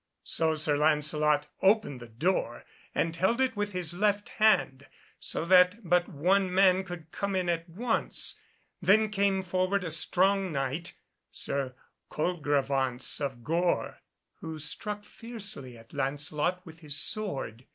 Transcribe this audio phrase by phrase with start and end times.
[0.23, 2.65] So Sir Lancelot opened the door
[2.95, 4.87] and held it with his left hand,
[5.19, 8.39] so that but one man could come in at once.
[8.81, 10.95] Then came forward a strong Knight,
[11.29, 11.75] Sir
[12.09, 13.99] Colegrevance of Gore,
[14.39, 17.67] who struck fiercely at Lancelot with his sword.